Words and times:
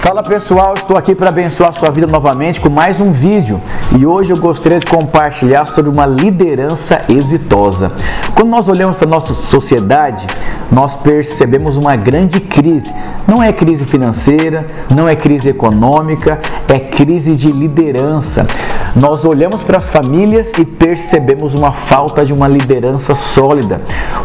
Fala 0.00 0.22
pessoal, 0.22 0.72
estou 0.72 0.96
aqui 0.96 1.14
para 1.14 1.28
abençoar 1.28 1.74
sua 1.74 1.90
vida 1.90 2.06
novamente 2.06 2.58
com 2.58 2.70
mais 2.70 3.00
um 3.00 3.12
vídeo 3.12 3.60
e 3.98 4.06
hoje 4.06 4.32
eu 4.32 4.38
gostaria 4.38 4.80
de 4.80 4.86
compartilhar 4.86 5.66
sobre 5.66 5.90
uma 5.90 6.06
liderança 6.06 7.02
exitosa. 7.06 7.92
Quando 8.34 8.48
nós 8.48 8.70
olhamos 8.70 8.96
para 8.96 9.06
a 9.06 9.10
nossa 9.10 9.34
sociedade, 9.34 10.26
nós 10.72 10.94
percebemos 10.94 11.76
uma 11.76 11.96
grande 11.96 12.40
crise. 12.40 12.90
Não 13.28 13.42
é 13.42 13.52
crise 13.52 13.84
financeira, 13.84 14.66
não 14.88 15.06
é 15.06 15.14
crise 15.14 15.50
econômica, 15.50 16.40
é 16.66 16.78
crise 16.78 17.36
de 17.36 17.52
liderança. 17.52 18.46
Nós 18.94 19.24
olhamos 19.24 19.62
para 19.62 19.78
as 19.78 19.88
famílias 19.88 20.52
e 20.58 20.64
percebemos 20.64 21.54
uma 21.54 21.72
falta 21.72 22.24
de 22.24 22.32
uma 22.32 22.48
liderança 22.48 23.14
sólida. 23.14 23.80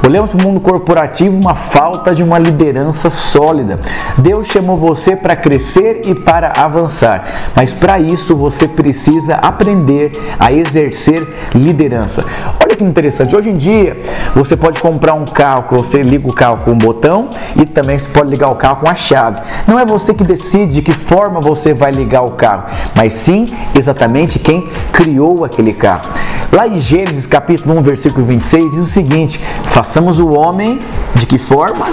Olhamos 0.06 0.32
para 0.32 0.40
o 0.40 0.44
mundo 0.44 0.60
corporativo, 0.60 1.38
uma 1.38 1.56
falta 1.56 2.14
de 2.14 2.24
uma 2.24 2.40
liderança 2.40 3.10
sólida. 3.10 3.80
Deus 4.18 4.48
chamou 4.48 4.76
você 4.76 5.16
para 5.16 5.36
crescer 5.36 6.02
e 6.06 6.16
para 6.16 6.54
avançar, 6.56 7.52
mas 7.56 7.74
para 7.74 8.00
isso 8.00 8.36
você 8.36 8.68
precisa 8.68 9.36
aprender 9.36 10.12
a 10.40 10.52
exercer 10.52 11.28
liderança. 11.54 12.26
Olha 12.64 12.76
que 12.76 12.84
interessante, 12.84 13.36
hoje 13.36 13.50
em 13.50 13.58
dia 13.58 14.02
você 14.34 14.58
pode 14.58 14.80
comprar 14.80 15.14
um 15.14 15.26
carro 15.26 15.66
você 15.76 16.02
liga 16.02 16.28
o 16.28 16.34
carro 16.34 16.58
com 16.64 16.72
um 16.72 16.78
botão 16.78 17.30
e 17.56 17.66
também 17.66 18.00
você 18.00 18.10
pode 18.10 18.30
ligar 18.30 18.50
o 18.50 18.56
carro 18.56 18.78
com 18.78 18.90
a 18.90 18.96
chave. 18.96 19.42
Não 19.68 19.80
é 19.80 19.86
você 19.86 20.14
que 20.14 20.24
decide 20.24 20.76
de 20.76 20.82
que 20.82 20.94
forma 20.94 21.40
você 21.40 21.74
vai 21.74 21.92
ligar 21.92 22.22
o 22.22 22.32
carro, 22.32 22.66
mas 22.96 23.14
sim 23.14 23.54
exatamente 23.76 24.40
quem 24.40 24.55
quem 24.56 24.64
criou 24.92 25.44
aquele 25.44 25.74
carro. 25.74 26.10
Lá 26.56 26.70
em 26.70 26.80
Gênesis 26.80 27.28
capítulo 27.28 27.78
1, 27.80 27.82
versículo 27.84 28.26
26, 28.26 28.72
diz 28.72 28.80
o 28.80 28.86
seguinte: 28.86 29.42
façamos 29.66 30.20
o 30.20 30.30
homem 30.30 30.80
de 31.14 31.26
que 31.26 31.38
forma? 31.38 31.88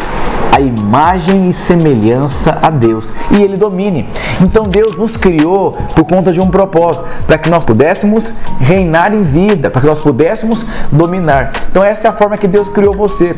A 0.55 0.61
imagem 0.61 1.49
e 1.49 1.53
semelhança 1.53 2.59
a 2.63 2.71
Deus 2.71 3.13
e 3.33 3.43
ele 3.43 3.57
domine. 3.57 4.09
Então 4.41 4.63
Deus 4.63 4.95
nos 4.97 5.17
criou 5.17 5.73
por 5.97 6.05
conta 6.05 6.31
de 6.31 6.41
um 6.41 6.49
propósito, 6.49 7.05
para 7.27 7.39
que 7.39 7.49
nós 7.49 7.65
pudéssemos 7.65 8.33
reinar 8.61 9.13
em 9.15 9.23
vida, 9.23 9.69
para 9.71 9.81
que 9.81 9.87
nós 9.87 9.99
pudéssemos 9.99 10.65
dominar. 10.93 11.53
Então 11.71 11.83
essa 11.83 12.07
é 12.07 12.11
a 12.11 12.13
forma 12.13 12.37
que 12.37 12.47
Deus 12.47 12.69
criou 12.69 12.95
você. 12.95 13.35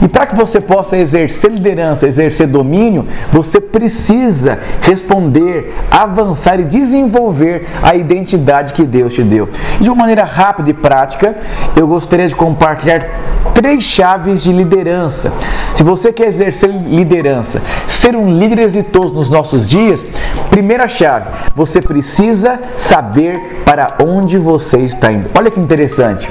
E 0.00 0.06
para 0.06 0.26
que 0.26 0.36
você 0.36 0.60
possa 0.60 0.96
exercer 0.96 1.50
liderança, 1.50 2.06
exercer 2.06 2.46
domínio, 2.46 3.06
você 3.32 3.60
precisa 3.60 4.58
responder, 4.82 5.74
avançar 5.90 6.60
e 6.60 6.64
desenvolver 6.64 7.66
a 7.82 7.96
identidade 7.96 8.74
que 8.74 8.84
Deus 8.84 9.14
te 9.14 9.22
deu. 9.22 9.48
De 9.80 9.88
uma 9.88 9.96
maneira 9.96 10.22
rápida 10.22 10.67
prática, 10.74 11.36
eu 11.76 11.86
gostaria 11.86 12.26
de 12.26 12.34
compartilhar 12.34 13.06
três 13.54 13.84
chaves 13.84 14.42
de 14.42 14.52
liderança. 14.52 15.32
Se 15.74 15.82
você 15.82 16.12
quer 16.12 16.28
exercer 16.28 16.70
liderança, 16.70 17.62
ser 17.86 18.16
um 18.16 18.38
líder 18.38 18.60
exitoso 18.60 19.14
nos 19.14 19.28
nossos 19.28 19.68
dias, 19.68 20.04
primeira 20.50 20.88
chave, 20.88 21.30
você 21.54 21.80
precisa 21.80 22.60
saber 22.76 23.62
para 23.64 23.96
onde 24.04 24.38
você 24.38 24.78
está 24.78 25.12
indo. 25.12 25.30
Olha 25.36 25.50
que 25.50 25.60
interessante. 25.60 26.28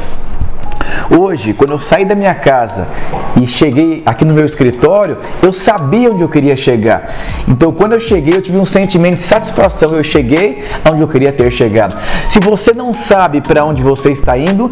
Hoje, 1.09 1.53
quando 1.53 1.71
eu 1.71 1.79
saí 1.79 2.03
da 2.03 2.15
minha 2.15 2.35
casa 2.35 2.87
e 3.41 3.47
cheguei 3.47 4.03
aqui 4.05 4.25
no 4.25 4.33
meu 4.33 4.45
escritório, 4.45 5.17
eu 5.41 5.53
sabia 5.53 6.11
onde 6.11 6.21
eu 6.21 6.29
queria 6.29 6.55
chegar. 6.55 7.07
Então, 7.47 7.71
quando 7.71 7.93
eu 7.93 7.99
cheguei, 7.99 8.35
eu 8.35 8.41
tive 8.41 8.57
um 8.57 8.65
sentimento 8.65 9.17
de 9.17 9.21
satisfação. 9.23 9.95
Eu 9.95 10.03
cheguei 10.03 10.65
onde 10.89 11.01
eu 11.01 11.07
queria 11.07 11.31
ter 11.31 11.49
chegado. 11.51 11.97
Se 12.27 12.39
você 12.39 12.73
não 12.73 12.93
sabe 12.93 13.41
para 13.41 13.63
onde 13.63 13.81
você 13.81 14.11
está 14.11 14.37
indo, 14.37 14.71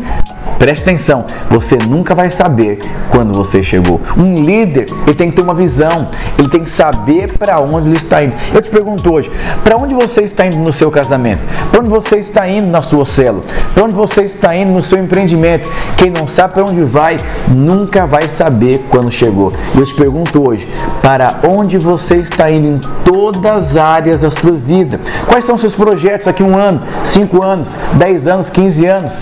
Preste 0.58 0.82
atenção, 0.82 1.26
você 1.50 1.76
nunca 1.76 2.16
vai 2.16 2.30
saber 2.30 2.80
quando 3.10 3.34
você 3.34 3.62
chegou. 3.62 4.00
Um 4.18 4.44
líder, 4.44 4.88
ele 5.06 5.16
tem 5.16 5.30
que 5.30 5.36
ter 5.36 5.42
uma 5.42 5.54
visão, 5.54 6.10
ele 6.38 6.50
tem 6.50 6.64
que 6.64 6.70
saber 6.70 7.38
para 7.38 7.60
onde 7.60 7.90
ele 7.90 7.98
está 7.98 8.24
indo. 8.24 8.36
Eu 8.54 8.62
te 8.62 8.70
pergunto 8.70 9.14
hoje, 9.14 9.30
para 9.64 9.76
onde 9.78 9.94
você 9.94 10.22
está 10.22 10.46
indo 10.46 10.58
no 10.58 10.72
seu 10.72 10.90
casamento? 10.90 11.42
Para 11.72 11.82
onde 11.82 11.90
você 11.90 12.18
está 12.18 12.48
indo 12.48 12.68
na 12.68 12.82
sua 12.82 13.06
célula? 13.06 13.44
Para 13.74 13.84
onde 13.84 13.94
você 13.94 14.22
está 14.24 14.56
indo 14.56 14.72
no 14.72 14.82
seu 14.82 14.98
empreendimento? 14.98 15.68
Quem 15.98 16.10
não 16.10 16.26
sabe 16.26 16.54
para 16.54 16.66
onde 16.66 16.82
vai, 16.84 17.20
nunca 17.48 18.06
vai 18.06 18.30
saber 18.30 18.86
quando 18.90 19.12
chegou. 19.12 19.54
Eu 19.76 19.86
te 19.86 19.94
pergunto 19.94 20.48
hoje, 20.48 20.68
para 21.02 21.42
onde 21.48 21.78
você 21.78 22.16
está 22.18 22.50
indo 22.50 22.68
em 22.68 22.82
todas 23.04 23.46
as 23.46 23.78
áreas 23.78 24.22
da 24.22 24.32
sua 24.32 24.54
vida? 24.54 25.00
Quais 25.28 25.44
são 25.44 25.58
seus 25.58 25.76
projetos 25.76 26.28
aqui 26.28 26.44
um 26.44 26.56
ano, 26.56 26.82
cinco 27.04 27.44
anos, 27.44 27.76
dez 27.94 28.28
anos, 28.28 28.50
quinze 28.50 28.86
anos? 28.86 29.20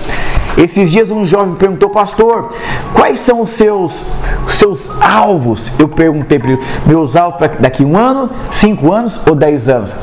Esses 0.58 0.92
dias 0.92 1.10
um 1.10 1.26
jovem 1.26 1.56
perguntou, 1.56 1.90
pastor, 1.90 2.54
quais 2.94 3.20
são 3.20 3.42
os 3.42 3.50
seus, 3.50 4.04
os 4.46 4.54
seus 4.54 5.02
alvos? 5.02 5.72
Eu 5.80 5.88
perguntei 5.88 6.38
para 6.38 6.52
ele, 6.52 6.62
meus 6.86 7.16
alvos 7.16 7.40
daqui 7.60 7.84
um 7.84 7.98
ano, 7.98 8.30
cinco 8.52 8.92
anos 8.92 9.20
ou 9.28 9.36
dez 9.36 9.68
anos? 9.68 9.96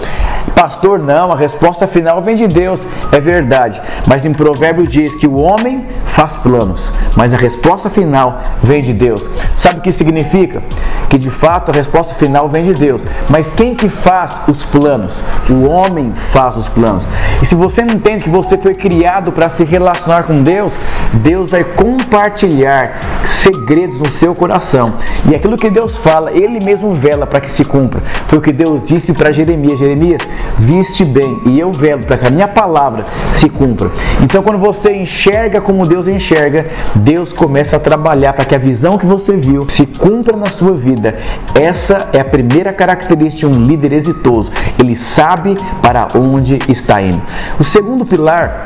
Pastor, 0.55 0.99
não, 0.99 1.33
a 1.33 1.37
resposta 1.37 1.87
final 1.87 2.21
vem 2.21 2.37
de 2.37 2.47
Deus, 2.47 2.87
é 3.13 3.21
verdade. 3.21 3.81
Mas 4.07 4.25
em 4.25 4.33
provérbio 4.33 4.87
diz 4.87 5.15
que 5.15 5.27
o 5.27 5.37
homem 5.37 5.87
faz 6.05 6.35
planos, 6.35 6.93
mas 7.17 7.33
a 7.33 7.37
resposta 7.37 7.89
final 7.89 8.41
vem 8.63 8.83
de 8.83 8.93
Deus. 8.93 9.31
Sabe 9.57 9.79
o 9.79 9.83
que 9.83 9.93
significa? 9.93 10.63
Que 11.09 11.19
de 11.19 11.31
fato 11.31 11.71
a 11.71 11.75
resposta 11.75 12.15
final 12.15 12.49
vem 12.49 12.65
de 12.65 12.75
Deus. 12.75 13.03
Mas 13.29 13.49
quem 13.49 13.75
que 13.75 13.89
faz 13.89 14.41
os 14.49 14.65
planos? 14.65 15.23
O 15.49 15.67
homem 15.67 16.13
faz 16.15 16.57
os 16.57 16.69
planos. 16.69 17.09
E 17.41 17.47
se 17.47 17.55
você 17.55 17.85
não 17.85 17.95
entende 17.95 18.25
que 18.25 18.31
você 18.31 18.59
foi 18.59 18.75
criado 18.75 19.33
para 19.33 19.49
se 19.49 19.65
relacionar 19.65 20.25
com 20.25 20.43
Deus, 20.43 20.75
Deus 21.15 21.51
vai 21.51 21.65
compartilhar 21.65 23.21
segredos 23.25 23.99
no 23.99 24.11
seu 24.11 24.35
coração. 24.35 24.95
E 25.29 25.35
aquilo 25.35 25.57
que 25.57 25.71
Deus 25.71 25.97
fala, 25.97 26.33
Ele 26.33 26.61
mesmo 26.61 26.93
vela 26.93 27.27
para 27.27 27.41
que 27.41 27.51
se 27.51 27.65
cumpra. 27.65 28.03
Foi 28.27 28.39
o 28.39 28.43
que 28.43 28.53
Deus 28.53 28.85
disse 28.85 29.13
para 29.13 29.33
Jeremias: 29.33 29.79
Jeremias, 29.79 30.21
viste 30.59 31.05
bem, 31.05 31.41
e 31.47 31.59
eu 31.59 31.73
velo 31.73 32.05
para 32.05 32.19
que 32.19 32.27
a 32.27 32.31
minha 32.31 32.49
palavra 32.49 33.05
se 33.33 33.49
cumpra. 33.49 33.91
Então, 34.23 34.43
quando 34.43 34.59
você 34.59 34.95
enxerga 34.95 35.61
como 35.61 35.87
Deus 35.87 36.09
enxerga, 36.09 36.67
Deus 36.95 37.33
começa 37.33 37.77
a 37.77 37.81
trabalhar 37.81 38.33
para 38.33 38.45
que 38.45 38.55
a 38.55 38.59
visão 38.59 38.99
que 38.99 39.07
você 39.07 39.37
viu 39.37 39.67
se 39.69 39.87
cumpra 39.87 40.37
na 40.37 40.51
sua 40.51 40.73
vida. 40.73 41.17
Essa 41.59 42.09
é 42.13 42.21
a 42.21 42.25
primeira 42.25 42.73
característica 42.73 43.47
de 43.47 43.55
um 43.55 43.67
líder 43.67 43.93
exitoso. 43.93 44.51
Ele 44.79 44.95
sabe 44.95 45.57
para 45.83 46.09
onde 46.15 46.59
está 46.69 47.01
indo. 47.01 47.23
O 47.59 47.65
segundo 47.65 48.05
pilar 48.05 48.65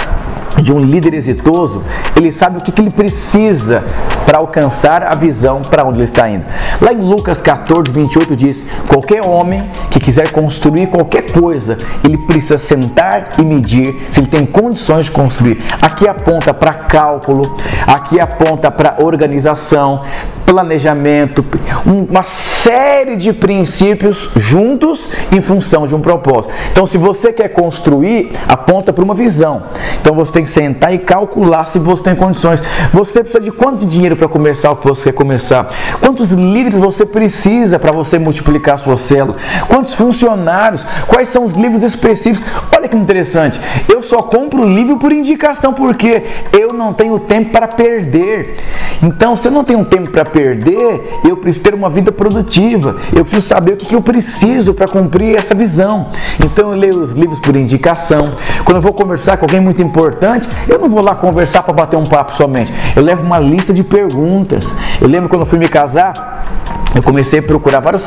de 0.63 0.73
um 0.73 0.81
líder 0.81 1.15
exitoso, 1.15 1.83
ele 2.17 2.31
sabe 2.31 2.59
o 2.59 2.61
que, 2.61 2.73
que 2.73 2.81
ele 2.81 2.91
precisa 2.91 3.83
para 4.27 4.39
alcançar 4.39 5.03
a 5.03 5.15
visão 5.15 5.63
para 5.63 5.85
onde 5.85 5.99
ele 5.99 6.05
está 6.05 6.29
indo. 6.29 6.45
Lá 6.81 6.93
em 6.93 7.01
Lucas 7.01 7.41
14, 7.41 7.91
28 7.91 8.37
diz: 8.37 8.65
qualquer 8.89 9.23
homem 9.23 9.71
que 9.91 10.01
quiser 10.01 10.31
construir 10.31 10.89
qualquer 10.89 11.31
coisa, 11.31 11.79
ele 12.03 12.17
precisa 12.17 12.59
sentar 12.59 13.35
e 13.39 13.43
medir 13.43 13.97
se 14.11 14.21
ele 14.21 14.27
tem 14.27 14.47
condições 14.47 15.07
de 15.07 15.11
construir. 15.11 15.59
Aqui 15.81 16.09
aponta 16.09 16.55
para 16.55 16.73
cálculo, 16.75 17.57
aqui 17.87 18.19
aponta 18.19 18.71
para 18.71 18.97
organização, 18.99 20.03
planejamento, 20.47 21.45
uma 21.85 22.23
série 22.23 23.17
de 23.17 23.33
princípios 23.33 24.29
juntos 24.37 25.09
em 25.33 25.41
função 25.41 25.87
de 25.87 25.95
um 25.95 26.01
propósito. 26.01 26.53
Então, 26.73 26.87
se 26.87 26.99
você 26.99 27.33
quer 27.33 27.49
construir, 27.49 28.33
aponta 28.49 28.93
para 28.93 29.05
uma 29.05 29.15
visão. 29.15 29.65
Então, 30.01 30.15
você 30.15 30.33
tem 30.33 30.45
que 30.45 30.49
sentar 30.49 30.95
e 30.95 30.99
calcular 30.99 31.65
se 31.67 31.79
você 31.79 32.03
tem 32.03 32.15
condições. 32.15 32.63
Você 32.93 33.21
precisa 33.21 33.43
de 33.43 33.51
quanto 33.51 33.87
dinheiro 33.87 34.17
para 34.17 34.29
começar 34.29 34.71
o 34.71 34.77
que 34.77 34.87
você 34.87 35.05
quer 35.05 35.13
começar? 35.13 35.69
Quantos 36.01 36.33
líderes 36.33 36.79
você 36.79 37.05
precisa 37.05 37.79
para 37.79 37.93
você 37.93 38.19
multiplicar 38.19 38.75
a 38.75 38.79
sua 38.79 38.97
célula? 38.97 39.37
Quantos 39.69 39.95
funcionários? 39.95 40.85
Quais 41.07 41.29
são 41.29 41.45
os 41.45 41.53
livros 41.55 41.83
específicos? 41.83 42.49
Olha 42.77 42.89
que 42.89 42.97
interessante. 42.97 43.61
Eu 43.93 44.03
só 44.03 44.23
compro 44.23 44.65
livro 44.65 44.99
por 44.99 45.13
indicação 45.13 45.73
porque 45.73 46.23
eu 46.53 46.73
não 46.73 46.93
tenho 46.93 47.19
tempo 47.19 47.51
para 47.51 47.69
perder. 47.69 48.57
Então, 49.03 49.35
se 49.37 49.49
eu 49.49 49.53
não 49.53 49.65
tenho 49.65 49.85
tempo 49.85 50.11
para 50.11 50.25
perder, 50.35 51.21
eu 51.25 51.37
preciso 51.37 51.65
ter 51.65 51.75
uma 51.75 51.89
vida 51.89 52.11
produtiva. 52.11 52.97
Eu 53.15 53.25
preciso 53.25 53.47
saber 53.47 53.75
o 53.75 53.77
que 53.77 53.95
eu 53.95 54.03
preciso 54.03 54.75
para 54.75 54.89
cumprir 54.89 55.37
essa 55.37 55.55
visão. 55.55 56.09
Então, 56.45 56.73
eu 56.73 56.77
leio 56.77 56.99
os 56.99 57.13
livros 57.13 57.39
por 57.39 57.55
indicação. 57.55 58.33
Quando 58.65 58.79
eu 58.79 58.83
vou 58.83 58.93
conversar 58.93 59.37
com 59.37 59.45
alguém 59.45 59.61
muito 59.61 59.81
importante, 59.81 60.49
eu 60.69 60.81
não 60.81 60.89
vou 60.89 61.01
lá 61.01 61.15
conversar 61.15 61.63
para 61.63 61.73
bater 61.73 61.97
um 61.97 62.07
papo 62.07 62.35
somente. 62.35 62.75
Eu 62.97 63.03
levo 63.03 63.23
uma 63.23 63.39
lista 63.39 63.73
de 63.73 63.85
perguntas. 63.85 64.67
Eu 65.01 65.07
lembro 65.07 65.29
quando 65.29 65.43
eu 65.43 65.47
fui 65.47 65.59
me 65.59 65.69
casar, 65.69 66.45
eu 66.97 67.03
comecei 67.03 67.39
a 67.39 67.43
procurar 67.43 67.79
vários 67.79 68.05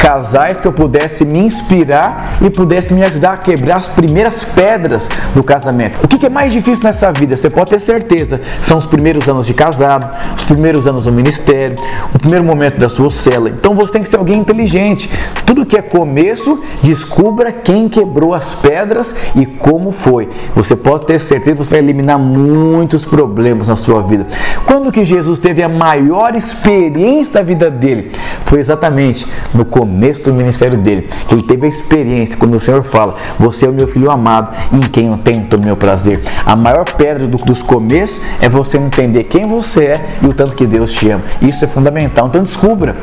casais 0.00 0.58
que 0.58 0.66
eu 0.66 0.72
pudesse 0.72 1.26
me 1.26 1.38
inspirar 1.40 2.38
e 2.40 2.48
pudesse 2.48 2.92
me 2.92 3.04
ajudar 3.04 3.34
a 3.34 3.36
quebrar 3.36 3.76
as 3.76 3.86
primeiras 3.86 4.42
pedras 4.42 5.08
do 5.34 5.42
casamento. 5.44 6.00
O 6.02 6.08
que 6.08 6.24
é 6.24 6.30
mais 6.30 6.52
difícil 6.52 6.82
nessa 6.82 7.12
vida? 7.12 7.36
Você 7.36 7.50
pode 7.50 7.70
ter 7.70 7.78
certeza, 7.78 8.40
são 8.62 8.78
os 8.78 8.86
primeiros 8.86 9.28
anos 9.28 9.46
de 9.46 9.52
casado, 9.52 10.16
os 10.34 10.42
primeiros 10.44 10.86
anos 10.86 11.04
do 11.04 11.12
ministério, 11.12 11.76
o 12.14 12.18
primeiro 12.18 12.44
momento 12.44 12.78
da 12.78 12.88
sua 12.88 13.10
cela. 13.10 13.50
Então 13.50 13.74
você 13.74 13.92
tem 13.92 14.02
que 14.02 14.08
ser 14.08 14.16
alguém 14.16 14.38
inteligente. 14.38 15.10
Tudo 15.44 15.66
que 15.66 15.76
é 15.76 15.82
começo, 15.82 16.62
descubra 16.82 17.52
quem 17.52 17.86
quebrou 17.88 18.32
as 18.32 18.54
pedras 18.54 19.14
e 19.36 19.44
como 19.44 19.90
foi. 19.90 20.30
Você 20.54 20.74
pode 20.74 21.04
ter 21.04 21.18
certeza 21.18 21.56
que 21.56 21.64
você 21.64 21.70
vai 21.72 21.80
eliminar 21.80 22.18
muitos 22.18 23.04
problemas 23.04 23.68
na 23.68 23.76
sua 23.76 24.00
vida. 24.00 24.26
Quando 24.64 24.90
que 24.90 25.04
Jesus 25.04 25.38
teve 25.38 25.62
a 25.62 25.68
maior 25.68 26.34
experiência 26.34 27.34
da 27.34 27.42
vida 27.42 27.70
dele? 27.70 28.12
Foi 28.44 28.58
exatamente 28.58 29.26
no 29.54 29.64
começo 29.64 29.89
começo 29.90 30.22
do 30.22 30.32
ministério 30.32 30.78
dele. 30.78 31.08
Ele 31.30 31.42
teve 31.42 31.66
a 31.66 31.68
experiência 31.68 32.36
quando 32.36 32.54
o 32.54 32.60
Senhor 32.60 32.84
fala: 32.84 33.16
Você 33.38 33.66
é 33.66 33.68
o 33.68 33.72
meu 33.72 33.88
filho 33.88 34.08
amado, 34.08 34.54
em 34.72 34.80
quem 34.80 35.08
eu 35.08 35.18
tenho 35.18 35.44
todo 35.46 35.60
o 35.60 35.64
meu 35.64 35.76
prazer. 35.76 36.22
A 36.46 36.54
maior 36.54 36.84
pedra 36.94 37.26
do, 37.26 37.36
dos 37.38 37.60
começos 37.60 38.20
é 38.40 38.48
você 38.48 38.78
entender 38.78 39.24
quem 39.24 39.46
você 39.46 39.84
é 39.84 40.06
e 40.22 40.26
o 40.26 40.32
tanto 40.32 40.54
que 40.54 40.64
Deus 40.64 40.92
te 40.92 41.10
ama. 41.10 41.24
Isso 41.42 41.64
é 41.64 41.68
fundamental. 41.68 42.28
Então 42.28 42.42
descubra 42.42 42.96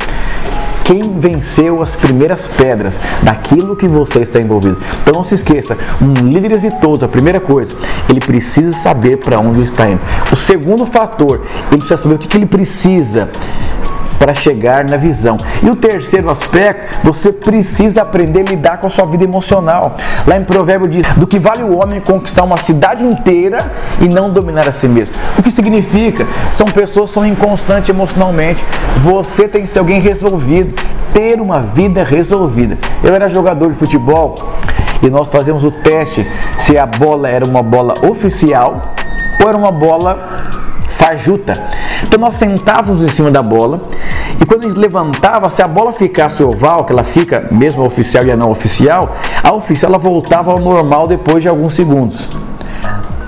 quem 0.82 1.18
venceu 1.18 1.82
as 1.82 1.94
primeiras 1.94 2.48
pedras 2.48 2.98
daquilo 3.22 3.76
que 3.76 3.86
você 3.86 4.20
está 4.20 4.40
envolvido. 4.40 4.80
Então 5.02 5.12
não 5.12 5.22
se 5.22 5.34
esqueça, 5.34 5.76
um 6.00 6.26
líder 6.26 6.52
exitoso, 6.52 7.04
a 7.04 7.08
primeira 7.08 7.38
coisa, 7.38 7.74
ele 8.08 8.20
precisa 8.20 8.72
saber 8.72 9.18
para 9.18 9.38
onde 9.38 9.60
está 9.60 9.86
indo. 9.86 10.00
O 10.32 10.36
segundo 10.36 10.86
fator, 10.86 11.42
ele 11.70 11.82
precisa 11.82 12.02
saber 12.02 12.14
o 12.14 12.18
que, 12.18 12.26
que 12.26 12.38
ele 12.38 12.46
precisa 12.46 13.28
para 14.18 14.34
chegar 14.34 14.84
na 14.84 14.96
visão. 14.96 15.38
E 15.62 15.70
o 15.70 15.76
terceiro 15.76 16.30
aspecto, 16.30 16.86
você 17.04 17.32
precisa 17.32 18.02
aprender 18.02 18.40
a 18.40 18.50
lidar 18.50 18.78
com 18.78 18.86
a 18.86 18.90
sua 18.90 19.06
vida 19.06 19.24
emocional. 19.24 19.96
Lá 20.26 20.36
em 20.36 20.44
Provérbio 20.44 20.88
diz: 20.88 21.06
do 21.14 21.26
que 21.26 21.38
vale 21.38 21.62
o 21.62 21.78
homem 21.78 22.00
conquistar 22.00 22.42
uma 22.42 22.58
cidade 22.58 23.04
inteira 23.04 23.70
e 24.00 24.08
não 24.08 24.30
dominar 24.30 24.66
a 24.66 24.72
si 24.72 24.88
mesmo. 24.88 25.14
O 25.38 25.42
que 25.42 25.50
significa? 25.50 26.26
São 26.50 26.66
pessoas 26.66 27.10
que 27.10 27.14
são 27.14 27.26
inconstantes 27.26 27.88
emocionalmente. 27.88 28.64
Você 29.02 29.46
tem 29.46 29.62
que 29.62 29.68
ser 29.68 29.78
alguém 29.78 30.00
resolvido, 30.00 30.74
ter 31.12 31.40
uma 31.40 31.60
vida 31.60 32.02
resolvida. 32.02 32.76
Eu 33.02 33.14
era 33.14 33.28
jogador 33.28 33.70
de 33.70 33.76
futebol 33.76 34.58
e 35.02 35.08
nós 35.08 35.28
fazemos 35.28 35.64
o 35.64 35.70
teste 35.70 36.26
se 36.58 36.76
a 36.76 36.84
bola 36.84 37.28
era 37.28 37.44
uma 37.44 37.62
bola 37.62 37.94
oficial 38.06 38.94
ou 39.40 39.48
era 39.48 39.56
uma 39.56 39.70
bola 39.70 40.67
fajuta. 40.98 41.54
Então 42.02 42.18
nós 42.18 42.34
sentávamos 42.34 43.02
em 43.02 43.08
cima 43.08 43.30
da 43.30 43.40
bola 43.40 43.80
e 44.40 44.44
quando 44.44 44.64
a 44.64 44.68
gente 44.68 44.78
levantava, 44.78 45.48
se 45.48 45.62
a 45.62 45.68
bola 45.68 45.92
ficasse 45.92 46.42
oval, 46.42 46.84
que 46.84 46.92
ela 46.92 47.04
fica 47.04 47.46
mesmo 47.52 47.82
a 47.82 47.86
oficial 47.86 48.26
e 48.26 48.32
a 48.32 48.36
não 48.36 48.50
oficial, 48.50 49.14
a 49.42 49.52
oficial 49.52 49.92
ela 49.92 49.98
voltava 49.98 50.50
ao 50.50 50.58
normal 50.58 51.06
depois 51.06 51.42
de 51.42 51.48
alguns 51.48 51.74
segundos. 51.74 52.28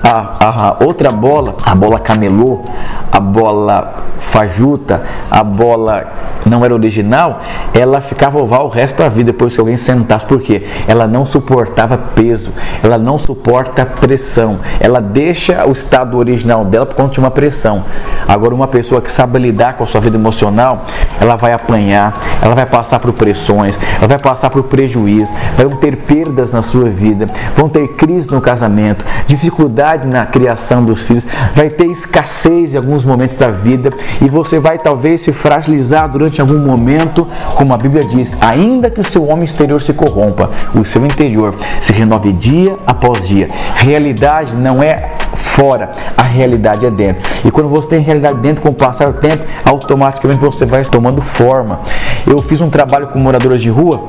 A, 0.03 0.77
a, 0.79 0.83
outra 0.83 1.11
bola, 1.11 1.55
a 1.63 1.73
bola 1.73 1.97
camelô, 1.97 2.61
a 3.09 3.19
bola 3.19 3.93
fajuta, 4.19 5.03
a 5.29 5.43
bola 5.43 6.05
não 6.51 6.65
era 6.65 6.73
original, 6.73 7.41
ela 7.73 8.01
ficava 8.01 8.37
oval 8.37 8.65
o 8.65 8.69
resto 8.69 8.97
da 8.97 9.07
vida 9.07 9.31
depois 9.31 9.53
que 9.53 9.59
alguém 9.59 9.77
sentasse. 9.77 10.25
Por 10.25 10.41
quê? 10.41 10.63
Ela 10.87 11.07
não 11.07 11.25
suportava 11.25 11.97
peso, 11.97 12.51
ela 12.83 12.97
não 12.97 13.17
suporta 13.17 13.85
pressão, 13.85 14.59
ela 14.79 14.99
deixa 14.99 15.65
o 15.65 15.71
estado 15.71 16.17
original 16.17 16.65
dela 16.65 16.85
por 16.85 16.95
conta 16.95 17.13
de 17.13 17.19
uma 17.19 17.31
pressão. 17.31 17.85
Agora, 18.27 18.53
uma 18.53 18.67
pessoa 18.67 19.01
que 19.01 19.11
sabe 19.11 19.39
lidar 19.39 19.73
com 19.73 19.85
a 19.85 19.87
sua 19.87 20.01
vida 20.01 20.17
emocional, 20.17 20.85
ela 21.19 21.37
vai 21.37 21.53
apanhar, 21.53 22.19
ela 22.41 22.53
vai 22.53 22.65
passar 22.65 22.99
por 22.99 23.13
pressões, 23.13 23.79
ela 23.97 24.07
vai 24.07 24.19
passar 24.19 24.49
por 24.49 24.63
prejuízo, 24.63 25.31
vão 25.57 25.77
ter 25.77 25.95
perdas 25.95 26.51
na 26.51 26.61
sua 26.61 26.89
vida, 26.89 27.27
vão 27.55 27.69
ter 27.69 27.87
crise 27.89 28.29
no 28.29 28.41
casamento, 28.41 29.05
dificuldade 29.25 30.05
na 30.05 30.25
criação 30.25 30.83
dos 30.83 31.05
filhos, 31.05 31.25
vai 31.55 31.69
ter 31.69 31.85
escassez 31.85 32.73
em 32.73 32.77
alguns 32.77 33.05
momentos 33.05 33.37
da 33.37 33.49
vida 33.49 33.93
e 34.21 34.29
você 34.29 34.59
vai 34.59 34.77
talvez 34.77 35.21
se 35.21 35.31
fragilizar 35.31 36.09
durante 36.09 36.40
algum 36.41 36.59
momento, 36.59 37.27
como 37.55 37.73
a 37.73 37.77
Bíblia 37.77 38.03
diz, 38.03 38.35
ainda 38.41 38.89
que 38.89 38.99
o 38.99 39.03
seu 39.03 39.27
homem 39.27 39.45
exterior 39.45 39.81
se 39.81 39.93
corrompa, 39.93 40.49
o 40.73 40.83
seu 40.83 41.05
interior 41.05 41.55
se 41.79 41.93
renove 41.93 42.31
dia 42.33 42.77
após 42.85 43.27
dia. 43.27 43.49
Realidade 43.75 44.55
não 44.55 44.81
é 44.83 45.11
fora, 45.33 45.91
a 46.17 46.23
realidade 46.23 46.85
é 46.85 46.91
dentro. 46.91 47.23
E 47.45 47.51
quando 47.51 47.69
você 47.69 47.87
tem 47.87 48.01
realidade 48.01 48.39
dentro, 48.39 48.61
com 48.61 48.69
o 48.69 48.73
passar 48.73 49.11
do 49.11 49.19
tempo, 49.19 49.43
automaticamente 49.65 50.41
você 50.41 50.65
vai 50.65 50.83
tomando 50.83 51.21
forma. 51.21 51.79
Eu 52.25 52.41
fiz 52.41 52.61
um 52.61 52.69
trabalho 52.69 53.07
com 53.07 53.19
moradores 53.19 53.61
de 53.61 53.69
rua 53.69 54.01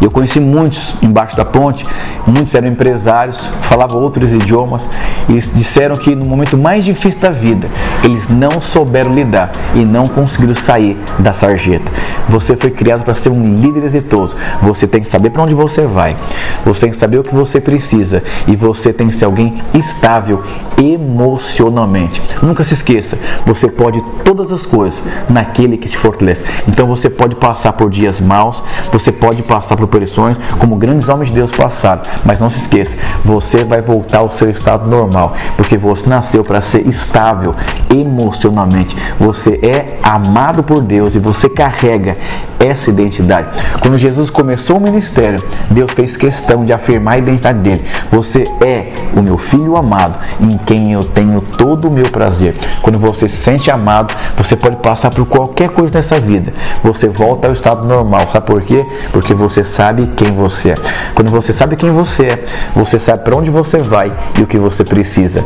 eu 0.00 0.10
conheci 0.10 0.38
muitos 0.40 0.94
embaixo 1.02 1.36
da 1.36 1.44
ponte, 1.44 1.84
muitos 2.26 2.54
eram 2.54 2.68
empresários, 2.68 3.38
falavam 3.62 4.00
outros 4.00 4.32
idiomas 4.32 4.88
e 5.28 5.34
disseram 5.56 5.96
que 5.96 6.14
no 6.14 6.24
momento 6.24 6.56
mais 6.56 6.84
difícil 6.84 7.20
da 7.20 7.30
vida, 7.30 7.68
eles 8.02 8.28
não 8.28 8.60
souberam 8.60 9.14
lidar 9.14 9.52
e 9.74 9.84
não 9.84 10.08
conseguiram 10.08 10.54
sair 10.54 10.96
da 11.18 11.32
sarjeta. 11.32 11.90
Você 12.28 12.56
foi 12.56 12.70
criado 12.70 13.04
para 13.04 13.14
ser 13.14 13.30
um 13.30 13.60
líder 13.60 13.84
exitoso. 13.84 14.36
Você 14.62 14.86
tem 14.86 15.00
que 15.00 15.08
saber 15.08 15.30
para 15.30 15.42
onde 15.42 15.54
você 15.54 15.86
vai. 15.86 16.16
Você 16.64 16.80
tem 16.80 16.90
que 16.90 16.96
saber 16.96 17.18
o 17.18 17.24
que 17.24 17.34
você 17.34 17.60
precisa 17.60 18.22
e 18.46 18.56
você 18.56 18.92
tem 18.92 19.08
que 19.08 19.14
ser 19.14 19.24
alguém 19.24 19.62
estável 19.74 20.42
emocionalmente. 20.78 22.22
Nunca 22.42 22.64
se 22.64 22.74
esqueça, 22.74 23.18
você 23.44 23.68
pode 23.68 24.02
todas 24.24 24.52
as 24.52 24.66
coisas 24.66 25.02
naquele 25.28 25.76
que 25.76 25.88
te 25.88 25.96
fortalece. 25.96 26.44
Então 26.68 26.86
você 26.86 27.08
pode 27.08 27.34
passar 27.36 27.72
por 27.72 27.90
dias 27.90 28.20
maus, 28.20 28.62
você 28.92 29.10
pode 29.10 29.42
passar 29.42 29.76
por 29.76 29.85
como 30.58 30.76
grandes 30.76 31.08
homens 31.08 31.28
de 31.28 31.34
Deus 31.34 31.52
passaram. 31.52 32.02
Mas 32.24 32.40
não 32.40 32.50
se 32.50 32.58
esqueça, 32.58 32.96
você 33.24 33.64
vai 33.64 33.80
voltar 33.80 34.18
ao 34.18 34.30
seu 34.30 34.50
estado 34.50 34.86
normal, 34.86 35.34
porque 35.56 35.76
você 35.76 36.08
nasceu 36.08 36.44
para 36.44 36.60
ser 36.60 36.86
estável 36.86 37.54
emocionalmente. 37.90 38.96
Você 39.18 39.58
é 39.62 39.98
amado 40.02 40.62
por 40.62 40.82
Deus 40.82 41.14
e 41.14 41.18
você 41.18 41.48
carrega 41.48 42.16
essa 42.58 42.90
identidade. 42.90 43.48
Quando 43.80 43.96
Jesus 43.96 44.30
começou 44.30 44.78
o 44.78 44.80
ministério, 44.80 45.42
Deus 45.70 45.92
fez 45.92 46.16
questão 46.16 46.64
de 46.64 46.72
afirmar 46.72 47.14
a 47.14 47.18
identidade 47.18 47.58
dele. 47.58 47.84
Você 48.10 48.48
é 48.64 48.92
o 49.14 49.22
meu 49.22 49.38
filho 49.38 49.76
amado, 49.76 50.18
em 50.40 50.56
quem 50.58 50.92
eu 50.92 51.04
tenho 51.04 51.40
todo 51.40 51.88
o 51.88 51.90
meu 51.90 52.10
prazer. 52.10 52.54
Quando 52.82 52.98
você 52.98 53.28
se 53.28 53.36
sente 53.36 53.70
amado, 53.70 54.14
você 54.36 54.56
pode 54.56 54.76
passar 54.76 55.10
por 55.10 55.26
qualquer 55.26 55.68
coisa 55.70 55.94
nessa 55.94 56.18
vida. 56.18 56.52
Você 56.82 57.08
volta 57.08 57.48
ao 57.48 57.52
estado 57.52 57.86
normal. 57.86 58.26
Sabe 58.28 58.46
por 58.46 58.62
quê? 58.62 58.86
Porque 59.12 59.34
você 59.34 59.64
sabe 59.76 60.10
quem 60.16 60.32
você 60.32 60.70
é. 60.70 60.76
Quando 61.14 61.30
você 61.30 61.52
sabe 61.52 61.76
quem 61.76 61.90
você 61.90 62.24
é, 62.24 62.44
você 62.74 62.98
sabe 62.98 63.22
para 63.22 63.36
onde 63.36 63.50
você 63.50 63.76
vai 63.76 64.10
e 64.38 64.42
o 64.42 64.46
que 64.46 64.56
você 64.56 64.82
precisa. 64.82 65.44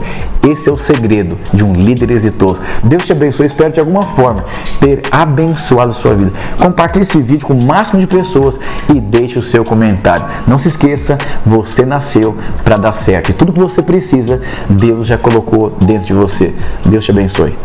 Esse 0.49 0.69
é 0.69 0.73
o 0.73 0.79
segredo 0.79 1.37
de 1.53 1.65
um 1.65 1.73
líder 1.73 2.13
exitoso. 2.13 2.61
Deus 2.85 3.05
te 3.05 3.11
abençoe, 3.11 3.47
espero 3.47 3.73
de 3.73 3.81
alguma 3.81 4.07
forma 4.07 4.45
ter 4.79 5.03
abençoado 5.11 5.91
a 5.91 5.95
sua 5.95 6.15
vida. 6.15 6.33
Compartilhe 6.59 7.03
esse 7.03 7.21
vídeo 7.21 7.45
com 7.45 7.55
o 7.55 7.67
máximo 7.67 8.01
de 8.01 8.07
pessoas 8.07 8.59
e 8.89 9.01
deixe 9.01 9.37
o 9.37 9.43
seu 9.43 9.65
comentário. 9.65 10.27
Não 10.47 10.59
se 10.59 10.69
esqueça, 10.69 11.19
você 11.45 11.85
nasceu 11.85 12.37
para 12.63 12.77
dar 12.77 12.93
certo. 12.93 13.31
E 13.31 13.35
tudo 13.35 13.53
que 13.53 13.59
você 13.59 13.83
precisa, 13.83 14.41
Deus 14.69 15.09
já 15.09 15.19
colocou 15.19 15.71
dentro 15.81 16.07
de 16.07 16.13
você. 16.13 16.55
Deus 16.85 17.05
te 17.05 17.11
abençoe. 17.11 17.57